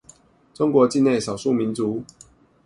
[0.55, 2.03] 中國境內少數民族